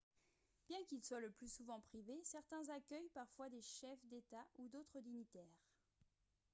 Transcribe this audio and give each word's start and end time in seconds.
bien 0.67 0.79
qu'ils 0.87 1.03
soient 1.03 1.19
le 1.19 1.29
plus 1.29 1.53
souvent 1.57 1.79
privés 1.81 2.19
certains 2.23 2.67
accueillent 2.75 3.11
parfois 3.13 3.49
des 3.51 3.61
chefs 3.61 4.03
d'état 4.07 4.47
ou 4.57 4.67
d'autres 4.69 4.99
dignitaires 4.99 5.61